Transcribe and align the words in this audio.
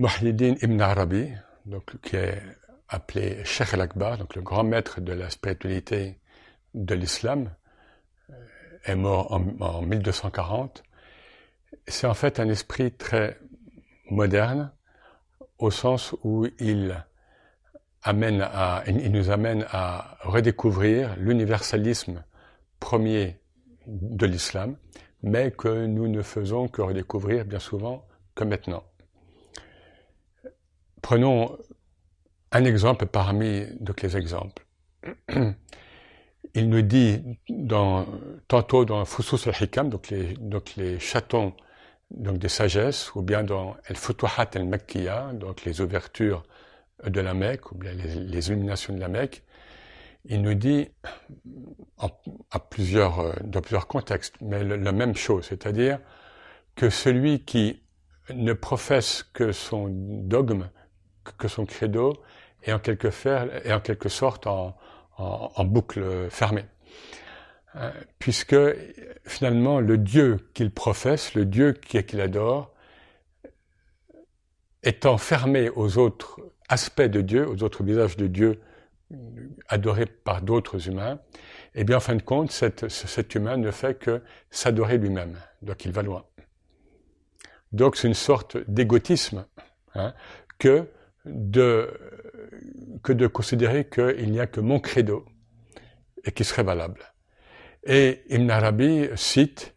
Muhyiddin 0.00 0.54
Ibn 0.62 0.80
Arabi, 0.80 1.30
donc, 1.66 2.00
qui 2.00 2.16
est 2.16 2.40
appelé 2.88 3.44
Sheikh 3.44 3.74
al-Akbar, 3.74 4.16
donc 4.16 4.34
le 4.34 4.40
grand 4.40 4.64
maître 4.64 5.02
de 5.02 5.12
la 5.12 5.28
spiritualité 5.28 6.18
de 6.72 6.94
l'islam, 6.94 7.50
euh, 8.30 8.34
est 8.86 8.94
mort 8.94 9.30
en, 9.30 9.44
en 9.60 9.82
1240. 9.82 10.82
C'est 11.86 12.06
en 12.06 12.14
fait 12.14 12.40
un 12.40 12.48
esprit 12.48 12.92
très 12.92 13.38
moderne, 14.10 14.72
au 15.58 15.70
sens 15.70 16.16
où 16.24 16.46
il 16.58 16.96
nous 18.06 19.30
amène 19.30 19.66
à 19.70 20.16
redécouvrir 20.22 21.14
l'universalisme 21.18 22.24
premier 22.78 23.38
de 23.86 24.24
l'islam, 24.24 24.78
mais 25.22 25.50
que 25.50 25.84
nous 25.84 26.08
ne 26.08 26.22
faisons 26.22 26.68
que 26.68 26.80
redécouvrir 26.80 27.44
bien 27.44 27.58
souvent 27.58 28.08
que 28.34 28.44
maintenant. 28.44 28.82
Prenons 31.02 31.56
un 32.52 32.64
exemple 32.64 33.06
parmi 33.06 33.64
les 34.02 34.16
exemples. 34.16 34.64
Il 36.54 36.68
nous 36.68 36.82
dit 36.82 37.22
tantôt 38.48 38.84
dans 38.84 39.04
Fusus 39.04 39.48
al-Hikam, 39.48 39.88
donc 39.88 40.10
les, 40.76 40.98
chatons 40.98 41.54
donc 42.10 42.38
des 42.38 42.48
sagesses, 42.48 43.14
ou 43.14 43.22
bien 43.22 43.44
dans 43.44 43.76
El-Futuhat 43.86 44.50
al-Makkiya, 44.54 45.32
donc 45.34 45.64
les 45.64 45.80
ouvertures 45.80 46.42
de 47.06 47.20
la 47.20 47.34
Mecque, 47.34 47.70
ou 47.70 47.76
bien 47.76 47.92
les, 47.92 48.48
illuminations 48.48 48.94
de 48.94 48.98
la 48.98 49.08
Mecque, 49.08 49.44
il 50.24 50.42
nous 50.42 50.54
dit, 50.54 50.88
à 52.50 52.58
plusieurs, 52.58 53.40
dans 53.44 53.60
plusieurs 53.60 53.86
contextes, 53.86 54.34
mais 54.40 54.64
la 54.64 54.92
même 54.92 55.14
chose, 55.14 55.46
c'est-à-dire 55.46 56.00
que 56.74 56.90
celui 56.90 57.44
qui 57.44 57.82
ne 58.34 58.52
professe 58.52 59.22
que 59.22 59.52
son 59.52 59.88
dogme, 59.88 60.68
que 61.38 61.48
son 61.48 61.66
credo, 61.66 62.14
est 62.62 62.72
en 62.72 62.78
quelque, 62.78 63.10
sorte 64.08 64.46
en, 64.46 64.76
en 65.18 65.64
boucle 65.64 66.28
fermée. 66.30 66.66
Euh, 67.76 67.90
puisque 68.18 68.56
finalement 69.24 69.78
le 69.78 69.96
Dieu 69.96 70.48
qu'il 70.54 70.72
professe, 70.72 71.34
le 71.34 71.44
Dieu 71.44 71.72
qu'il 71.72 72.20
adore, 72.20 72.74
étant 74.82 75.18
fermé 75.18 75.70
aux 75.70 75.98
autres 75.98 76.40
aspects 76.68 77.02
de 77.02 77.20
Dieu, 77.20 77.48
aux 77.48 77.62
autres 77.62 77.84
visages 77.84 78.16
de 78.16 78.26
Dieu 78.26 78.60
adorés 79.68 80.06
par 80.06 80.42
d'autres 80.42 80.88
humains, 80.88 81.20
eh 81.76 81.84
bien 81.84 81.98
en 81.98 82.00
fin 82.00 82.16
de 82.16 82.22
compte, 82.22 82.50
cet 82.50 83.34
humain 83.34 83.56
ne 83.56 83.70
fait 83.70 83.96
que 83.96 84.22
s'adorer 84.50 84.98
lui-même, 84.98 85.36
donc 85.62 85.84
il 85.84 85.92
va 85.92 86.02
loin. 86.02 86.24
Donc 87.70 87.96
c'est 87.96 88.08
une 88.08 88.14
sorte 88.14 88.56
d'égotisme 88.68 89.46
hein, 89.94 90.12
que, 90.58 90.88
de, 91.24 91.90
que 93.02 93.12
de 93.12 93.26
considérer 93.26 93.88
qu'il 93.88 94.30
n'y 94.30 94.40
a 94.40 94.46
que 94.46 94.60
mon 94.60 94.80
credo 94.80 95.24
et 96.24 96.32
qui 96.32 96.44
serait 96.44 96.62
valable. 96.62 97.00
Et 97.84 98.22
Ibn 98.28 98.50
Arabi 98.50 99.08
cite 99.16 99.74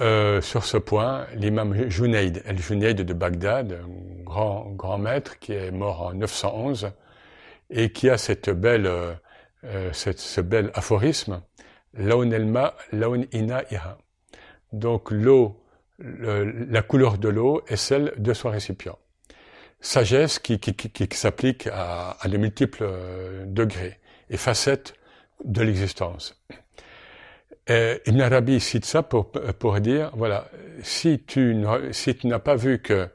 euh, 0.00 0.40
sur 0.40 0.64
ce 0.64 0.76
point 0.76 1.26
l'imam 1.34 1.88
Junayd, 1.88 2.42
el 2.46 2.58
Junayd 2.58 3.00
de 3.00 3.14
Bagdad, 3.14 3.72
un 3.72 4.24
grand, 4.24 4.70
grand 4.70 4.98
maître 4.98 5.38
qui 5.38 5.52
est 5.52 5.70
mort 5.70 6.02
en 6.02 6.14
911 6.14 6.90
et 7.70 7.92
qui 7.92 8.10
a 8.10 8.18
cette 8.18 8.50
belle, 8.50 8.86
euh, 8.86 9.92
cette, 9.92 10.18
ce 10.18 10.40
bel 10.40 10.70
aphorisme, 10.74 11.42
Laun 11.96 12.32
elma, 12.32 12.74
laun 12.92 13.24
ina 13.32 13.62
iha. 13.70 13.98
Donc 14.72 15.12
l'eau, 15.12 15.62
la 15.98 16.82
couleur 16.82 17.18
de 17.18 17.28
l'eau 17.28 17.62
est 17.68 17.76
celle 17.76 18.12
de 18.16 18.32
son 18.32 18.50
récipient. 18.50 18.98
Sagesse 19.84 20.38
qui, 20.38 20.58
s'applique 21.12 21.66
à, 21.66 22.16
à 22.18 22.28
multiples 22.28 22.84
euh, 22.84 23.44
degrés 23.46 23.98
et 24.30 24.38
facettes 24.38 24.94
de 25.44 25.62
l'existence. 25.62 26.42
Ibn 27.68 28.20
Arabi 28.20 28.60
cite 28.60 28.86
ça 28.86 29.02
pour, 29.02 29.30
dire, 29.80 30.10
voilà, 30.14 30.48
si 30.82 31.22
tu, 31.26 31.54
n'as 31.54 32.38
pas 32.38 32.56
vu 32.56 32.80
que 32.80 33.08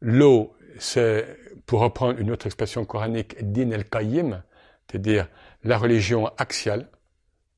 l'eau, 0.00 0.54
c'est, 0.78 1.24
pour 1.66 1.80
reprendre 1.80 2.18
une 2.18 2.32
autre 2.32 2.46
expression 2.46 2.84
coranique, 2.84 3.36
din 3.40 3.70
el-qayyim, 3.70 4.42
c'est-à-dire 4.90 5.28
la 5.62 5.78
religion 5.78 6.30
axiale, 6.36 6.88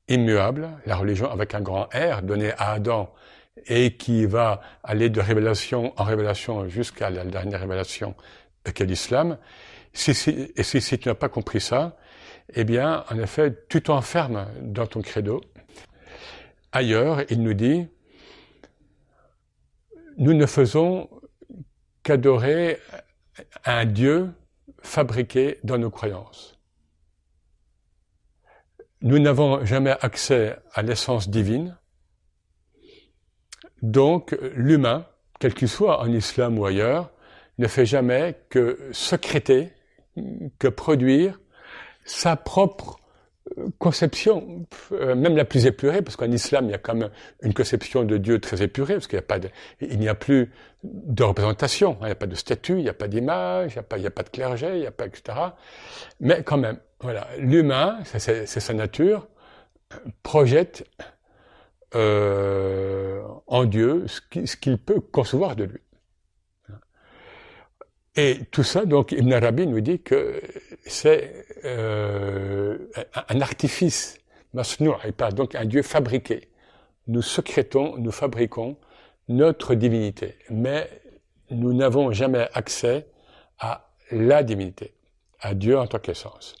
immuable, 0.07 0.69
la 0.85 0.95
religion 0.95 1.31
avec 1.31 1.55
un 1.55 1.61
grand 1.61 1.89
R 1.93 2.21
donné 2.21 2.51
à 2.53 2.73
Adam 2.73 3.11
et 3.67 3.97
qui 3.97 4.25
va 4.25 4.61
aller 4.83 5.09
de 5.09 5.19
révélation 5.19 5.93
en 5.97 6.03
révélation 6.03 6.67
jusqu'à 6.67 7.09
la 7.09 7.23
dernière 7.25 7.59
révélation 7.59 8.15
qu'est 8.69 8.85
l'islam. 8.85 9.37
Et 10.07 10.63
si 10.63 10.99
tu 10.99 11.09
n'as 11.09 11.15
pas 11.15 11.29
compris 11.29 11.61
ça, 11.61 11.97
eh 12.53 12.63
bien, 12.63 13.05
en 13.09 13.17
effet, 13.17 13.65
tu 13.69 13.81
t'enfermes 13.81 14.47
dans 14.61 14.87
ton 14.87 15.01
credo 15.01 15.41
Ailleurs, 16.71 17.23
il 17.29 17.41
nous 17.43 17.53
dit, 17.53 17.87
nous 20.17 20.33
ne 20.33 20.45
faisons 20.45 21.09
qu'adorer 22.03 22.79
un 23.65 23.85
Dieu 23.85 24.31
fabriqué 24.81 25.59
dans 25.63 25.77
nos 25.77 25.89
croyances. 25.89 26.57
Nous 29.01 29.19
n'avons 29.19 29.65
jamais 29.65 29.95
accès 30.01 30.57
à 30.73 30.81
l'essence 30.81 31.29
divine, 31.29 31.77
donc 33.81 34.37
l'humain, 34.53 35.07
quel 35.39 35.53
qu'il 35.53 35.67
soit 35.67 36.01
en 36.01 36.11
islam 36.11 36.57
ou 36.59 36.65
ailleurs, 36.65 37.11
ne 37.61 37.67
fait 37.67 37.85
jamais 37.85 38.35
que 38.49 38.77
secréter, 38.91 39.69
que 40.59 40.67
produire 40.67 41.39
sa 42.03 42.35
propre 42.35 42.97
conception, 43.79 44.65
euh, 44.91 45.15
même 45.15 45.35
la 45.35 45.45
plus 45.45 45.65
épurée, 45.65 46.01
parce 46.01 46.15
qu'en 46.15 46.31
islam, 46.31 46.65
il 46.65 46.71
y 46.71 46.73
a 46.73 46.77
quand 46.77 46.95
même 46.95 47.09
une 47.41 47.53
conception 47.53 48.03
de 48.03 48.17
Dieu 48.17 48.39
très 48.39 48.61
épurée, 48.61 48.95
parce 48.95 49.07
qu'il 49.07 49.19
n'y 49.99 50.07
a 50.07 50.11
a 50.11 50.15
plus 50.15 50.51
de 50.83 51.23
représentation, 51.23 51.93
hein, 51.93 52.03
il 52.03 52.05
n'y 52.05 52.11
a 52.11 52.15
pas 52.15 52.27
de 52.27 52.35
statue, 52.35 52.73
il 52.73 52.83
n'y 52.83 52.89
a 52.89 52.93
pas 52.93 53.07
d'image, 53.07 53.71
il 53.71 53.75
n'y 53.75 53.79
a 53.79 53.83
pas, 53.83 53.97
il 53.97 54.01
n'y 54.01 54.07
a 54.07 54.11
pas 54.11 54.23
de 54.23 54.29
clergé, 54.29 54.67
il 54.75 54.79
n'y 54.81 54.87
a 54.87 54.91
pas, 54.91 55.05
etc. 55.05 55.37
Mais 56.19 56.43
quand 56.43 56.57
même, 56.57 56.77
voilà, 57.01 57.27
l'humain, 57.39 57.99
c'est 58.03 58.45
sa 58.45 58.73
nature, 58.73 59.27
projette 60.23 60.87
euh, 61.95 63.21
en 63.47 63.65
Dieu 63.65 64.05
ce 64.07 64.55
qu'il 64.55 64.77
peut 64.77 65.01
concevoir 65.01 65.55
de 65.55 65.65
lui. 65.65 65.81
Et 68.15 68.39
tout 68.51 68.63
ça, 68.63 68.85
donc, 68.85 69.13
Ibn 69.13 69.31
Arabi 69.31 69.67
nous 69.67 69.79
dit 69.79 70.01
que 70.01 70.41
c'est 70.85 71.45
euh, 71.63 72.77
un 73.29 73.39
artifice, 73.39 74.17
masnou' 74.53 74.95
et 75.05 75.13
pas 75.13 75.31
donc 75.31 75.55
un 75.55 75.63
Dieu 75.63 75.81
fabriqué. 75.81 76.49
Nous 77.07 77.21
secrétons, 77.21 77.95
nous 77.97 78.11
fabriquons 78.11 78.77
notre 79.29 79.75
divinité, 79.75 80.35
mais 80.49 80.89
nous 81.51 81.73
n'avons 81.73 82.11
jamais 82.11 82.49
accès 82.53 83.07
à 83.59 83.89
la 84.11 84.43
divinité, 84.43 84.93
à 85.39 85.53
Dieu 85.53 85.79
en 85.79 85.87
tant 85.87 85.99
qu'essence. 85.99 86.55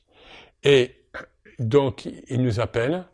Et 0.63 0.95
donc, 1.59 2.05
il 2.05 2.41
nous 2.41 2.61
appelle 2.61 3.05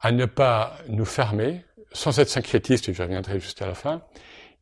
à 0.00 0.12
ne 0.12 0.26
pas 0.26 0.76
nous 0.88 1.06
fermer, 1.06 1.64
sans 1.92 2.18
être 2.18 2.28
syncrétiste, 2.28 2.92
je 2.92 3.02
reviendrai 3.02 3.40
juste 3.40 3.62
à 3.62 3.66
la 3.66 3.74
fin, 3.74 4.02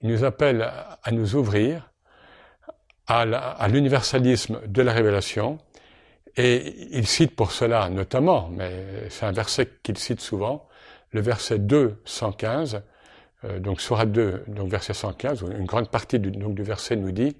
il 0.00 0.10
nous 0.10 0.22
appelle 0.22 0.62
à 0.62 1.10
nous 1.10 1.34
ouvrir 1.34 1.90
à 3.06 3.68
l'universalisme 3.68 4.60
de 4.66 4.82
la 4.82 4.92
révélation, 4.92 5.58
et 6.36 6.96
il 6.96 7.06
cite 7.06 7.36
pour 7.36 7.52
cela 7.52 7.88
notamment, 7.88 8.48
mais 8.50 9.08
c'est 9.08 9.26
un 9.26 9.32
verset 9.32 9.68
qu'il 9.82 9.98
cite 9.98 10.20
souvent, 10.20 10.66
le 11.12 11.20
verset 11.20 11.58
2, 11.60 12.00
115, 12.04 12.82
euh, 13.44 13.60
donc 13.60 13.80
Surah 13.80 14.06
2, 14.06 14.44
donc 14.48 14.68
verset 14.68 14.94
115, 14.94 15.44
une 15.56 15.64
grande 15.64 15.88
partie 15.90 16.18
du, 16.18 16.32
donc, 16.32 16.54
du 16.54 16.62
verset 16.62 16.96
nous 16.96 17.12
dit, 17.12 17.36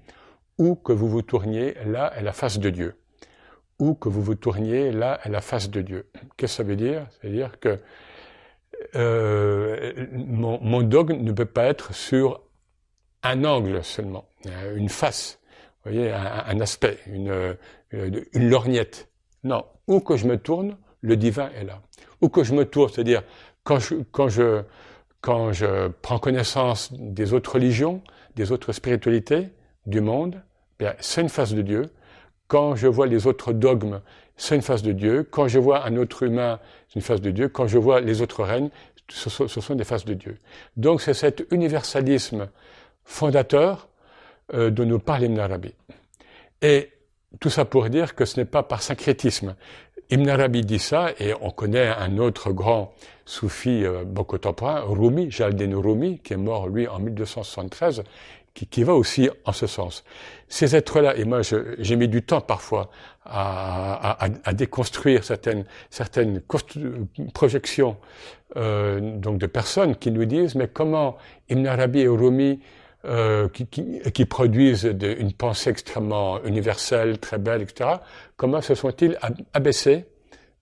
où 0.57 0.75
que 0.75 0.93
vous 0.93 1.09
vous 1.09 1.21
tourniez, 1.21 1.75
là 1.85 2.13
est 2.15 2.23
la 2.23 2.31
face 2.31 2.57
de 2.57 2.69
Dieu. 2.69 2.95
Où 3.79 3.93
que 3.93 4.07
vous 4.07 4.21
vous 4.21 4.35
tourniez, 4.35 4.93
là 4.93 5.19
est 5.25 5.29
la 5.29 5.41
face 5.41 5.69
de 5.69 5.81
Dieu. 5.81 6.09
Qu'est-ce 6.37 6.53
que 6.53 6.57
ça 6.57 6.63
veut 6.63 6.77
dire? 6.77 7.05
C'est-à-dire 7.19 7.59
que 7.59 7.79
euh, 8.95 10.07
mon, 10.13 10.61
mon 10.61 10.81
dogme 10.81 11.21
ne 11.21 11.31
peut 11.33 11.45
pas 11.45 11.65
être 11.65 11.93
sur 11.93 12.41
un 13.23 13.43
angle 13.43 13.83
seulement, 13.83 14.25
une 14.75 14.87
face 14.87 15.39
voyez, 15.85 16.11
un, 16.11 16.59
aspect, 16.59 16.99
une, 17.07 17.55
une, 17.91 18.49
lorgnette. 18.49 19.09
Non, 19.43 19.65
où 19.87 19.99
que 19.99 20.17
je 20.17 20.25
me 20.27 20.37
tourne, 20.37 20.77
le 21.01 21.15
divin 21.15 21.49
est 21.55 21.63
là. 21.63 21.81
Où 22.21 22.29
que 22.29 22.43
je 22.43 22.53
me 22.53 22.65
tourne, 22.65 22.89
c'est-à-dire 22.91 23.23
quand 23.63 23.79
je, 23.79 23.95
quand 24.11 24.29
je, 24.29 24.63
quand 25.21 25.51
je 25.51 25.89
prends 26.01 26.19
connaissance 26.19 26.91
des 26.93 27.33
autres 27.33 27.53
religions, 27.53 28.01
des 28.35 28.51
autres 28.51 28.73
spiritualités 28.73 29.49
du 29.85 30.01
monde, 30.01 30.41
bien, 30.79 30.95
c'est 30.99 31.21
une 31.21 31.29
face 31.29 31.53
de 31.53 31.61
Dieu. 31.61 31.83
Quand 32.47 32.75
je 32.75 32.87
vois 32.87 33.07
les 33.07 33.27
autres 33.27 33.53
dogmes, 33.53 34.01
c'est 34.37 34.55
une 34.55 34.61
face 34.61 34.83
de 34.83 34.91
Dieu. 34.91 35.23
Quand 35.23 35.47
je 35.47 35.59
vois 35.59 35.85
un 35.85 35.95
autre 35.97 36.23
humain, 36.23 36.59
c'est 36.87 36.95
une 36.95 37.01
face 37.01 37.21
de 37.21 37.31
Dieu. 37.31 37.49
Quand 37.49 37.67
je 37.67 37.77
vois 37.77 38.01
les 38.01 38.21
autres 38.21 38.43
règnes, 38.43 38.69
ce 39.09 39.29
sont 39.29 39.75
des 39.75 39.83
faces 39.83 40.05
de 40.05 40.13
Dieu. 40.13 40.37
Donc 40.77 41.01
c'est 41.01 41.13
cet 41.13 41.45
universalisme 41.51 42.49
fondateur 43.03 43.87
euh, 44.53 44.69
dont 44.69 44.85
nous 44.85 44.99
parle 44.99 45.23
Ibn 45.23 45.39
Arabi. 45.39 45.73
Et 46.61 46.91
tout 47.39 47.49
ça 47.49 47.65
pour 47.65 47.89
dire 47.89 48.15
que 48.15 48.25
ce 48.25 48.39
n'est 48.39 48.45
pas 48.45 48.63
par 48.63 48.81
syncrétisme. 48.81 49.55
Ibn 50.09 50.29
Arabi 50.29 50.61
dit 50.61 50.79
ça, 50.79 51.09
et 51.19 51.33
on 51.41 51.49
connaît 51.49 51.87
un 51.87 52.17
autre 52.17 52.51
grand 52.51 52.93
soufi 53.25 53.83
euh, 53.83 54.05
contemporain, 54.05 54.81
Rumi, 54.81 55.31
Jaldin 55.31 55.75
Rumi, 55.75 56.19
qui 56.19 56.33
est 56.33 56.37
mort, 56.37 56.67
lui, 56.67 56.87
en 56.87 56.99
1273, 56.99 58.03
qui, 58.53 58.67
qui 58.67 58.83
va 58.83 58.93
aussi 58.93 59.29
en 59.45 59.51
ce 59.51 59.67
sens. 59.67 60.03
Ces 60.47 60.75
êtres-là, 60.75 61.17
et 61.17 61.25
moi 61.25 61.41
j'ai 61.41 61.95
mis 61.95 62.07
du 62.07 62.21
temps 62.21 62.41
parfois 62.41 62.89
à, 63.25 64.25
à, 64.25 64.29
à 64.43 64.53
déconstruire 64.53 65.23
certaines, 65.23 65.65
certaines 65.89 66.41
projections 67.33 67.97
euh, 68.57 68.99
donc 69.17 69.39
de 69.39 69.47
personnes 69.47 69.95
qui 69.95 70.11
nous 70.11 70.25
disent, 70.25 70.55
mais 70.55 70.67
comment 70.67 71.17
Ibn 71.49 71.65
Arabi 71.67 72.01
et 72.01 72.07
Rumi 72.07 72.59
euh, 73.05 73.49
qui, 73.49 73.67
qui, 73.67 73.99
qui, 74.13 74.25
produisent 74.25 74.83
de, 74.83 75.15
une 75.19 75.33
pensée 75.33 75.69
extrêmement 75.69 76.43
universelle, 76.43 77.19
très 77.19 77.37
belle, 77.37 77.61
etc., 77.61 77.91
comment 78.35 78.61
se 78.61 78.73
sont-ils 78.73 79.17
abaissés? 79.53 80.05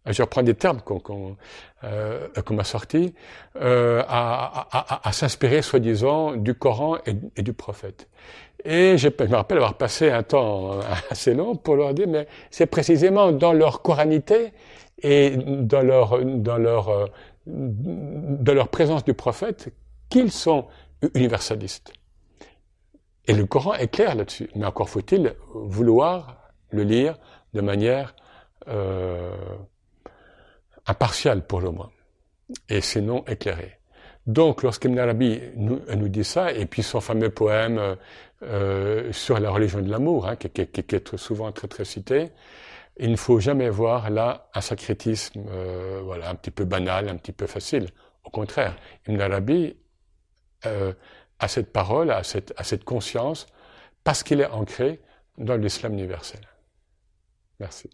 Je 0.05 0.21
reprends 0.21 0.43
des 0.43 0.53
termes 0.53 0.81
qu'on 0.81 0.99
qu 0.99 1.13
euh, 1.85 2.27
qu 2.45 2.53
m'a 2.53 2.65
sortis, 2.65 3.13
euh, 3.61 4.03
à, 4.07 4.67
à, 4.71 5.07
à 5.07 5.11
s'inspirer, 5.13 5.61
soi-disant, 5.61 6.35
du 6.35 6.53
Coran 6.53 6.97
et, 7.05 7.41
du 7.41 7.53
prophète. 7.53 8.09
Et 8.65 8.97
je, 8.97 9.07
me 9.07 9.35
rappelle 9.35 9.57
avoir 9.59 9.77
passé 9.77 10.09
un 10.11 10.23
temps 10.23 10.79
assez 11.09 11.33
long 11.33 11.55
pour 11.55 11.77
leur 11.77 11.93
dire, 11.93 12.07
mais 12.09 12.27
c'est 12.51 12.65
précisément 12.65 13.31
dans 13.31 13.53
leur 13.53 13.81
coranité 13.81 14.51
et 15.01 15.37
dans 15.37 15.81
leur, 15.81 16.23
dans 16.23 16.57
leur, 16.57 17.09
dans 17.45 18.53
leur 18.53 18.67
présence 18.67 19.05
du 19.05 19.13
prophète 19.13 19.73
qu'ils 20.09 20.31
sont 20.31 20.67
universalistes. 21.15 21.93
Et 23.27 23.33
le 23.33 23.45
Coran 23.45 23.73
est 23.75 23.87
clair 23.87 24.15
là-dessus. 24.15 24.49
Mais 24.55 24.65
encore 24.65 24.89
faut-il 24.89 25.33
vouloir 25.53 26.37
le 26.71 26.83
lire 26.83 27.17
de 27.53 27.61
manière 27.61 28.15
euh, 28.67 29.35
impartiale 30.85 31.45
pour 31.45 31.61
le 31.61 31.69
moins, 31.69 31.91
et 32.67 32.81
sinon 32.81 33.23
éclairée. 33.25 33.79
Donc, 34.25 34.63
lorsqu'Ibn 34.63 34.99
Arabi 34.99 35.39
nous, 35.55 35.81
nous, 35.95 36.09
dit 36.09 36.23
ça, 36.23 36.51
et 36.51 36.65
puis 36.65 36.83
son 36.83 37.01
fameux 37.01 37.29
poème 37.29 37.97
euh, 38.41 39.11
sur 39.11 39.39
la 39.39 39.49
religion 39.51 39.81
de 39.81 39.89
l'amour, 39.89 40.27
hein, 40.27 40.35
qui, 40.35 40.47
est 40.61 41.15
souvent 41.17 41.51
très 41.51 41.67
très 41.67 41.85
cité, 41.85 42.29
il 42.97 43.11
ne 43.11 43.15
faut 43.15 43.39
jamais 43.39 43.69
voir 43.69 44.09
là 44.09 44.49
un 44.53 44.61
sacrétisme, 44.61 45.43
euh, 45.49 46.01
voilà, 46.03 46.29
un 46.29 46.35
petit 46.35 46.51
peu 46.51 46.63
banal, 46.65 47.09
un 47.09 47.15
petit 47.15 47.31
peu 47.31 47.47
facile. 47.47 47.87
Au 48.23 48.29
contraire, 48.29 48.75
Ibn 49.07 49.19
Arabi 49.21 49.75
à 51.43 51.49
cette 51.49 51.73
parole, 51.73 52.09
à 52.09 52.23
cette, 52.23 52.83
conscience, 52.85 53.47
parce 54.05 54.23
qu'il 54.23 54.39
est 54.39 54.47
ancré 54.47 55.01
dans 55.37 55.57
l'islam 55.57 55.91
universel. 55.91 56.39
Merci. 57.59 57.89